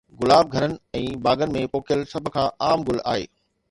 گلاب 0.19 0.45
گهرن 0.53 0.73
۽ 1.01 1.03
باغن 1.27 1.55
۾ 1.59 1.65
پوکيل 1.77 2.05
سڀ 2.15 2.25
کان 2.39 2.53
عام 2.69 2.79
گل 2.91 2.97
آهي 3.17 3.25